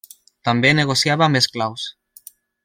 També 0.47 0.71
negociava 0.79 1.27
amb 1.27 1.41
esclaus. 1.41 1.87